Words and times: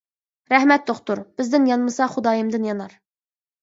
-رەھمەت 0.53 0.87
دوختۇر، 0.87 1.23
بىزدىن 1.43 1.71
يانمىسا 1.73 2.11
خۇدايىمدىن 2.17 2.71
يانار. 2.73 3.03